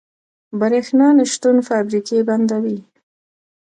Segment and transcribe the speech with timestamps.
[0.59, 2.79] برښنا نشتون فابریکې بندوي.